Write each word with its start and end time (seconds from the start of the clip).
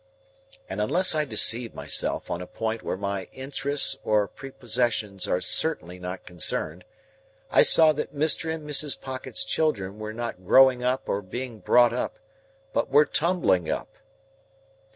And 0.67 0.81
unless 0.81 1.13
I 1.13 1.25
deceive 1.25 1.75
myself 1.75 2.31
on 2.31 2.41
a 2.41 2.47
point 2.47 2.81
where 2.81 2.97
my 2.97 3.25
interests 3.33 3.97
or 4.03 4.27
prepossessions 4.27 5.27
are 5.27 5.41
certainly 5.41 5.99
not 5.99 6.25
concerned, 6.25 6.85
I 7.51 7.61
saw 7.61 7.91
that 7.93 8.15
Mr. 8.15 8.51
and 8.51 8.67
Mrs. 8.67 8.99
Pocket's 8.99 9.43
children 9.43 9.99
were 9.99 10.11
not 10.11 10.43
growing 10.43 10.83
up 10.83 11.07
or 11.07 11.21
being 11.21 11.59
brought 11.59 11.93
up, 11.93 12.17
but 12.73 12.89
were 12.89 13.05
tumbling 13.05 13.69
up. 13.69 13.89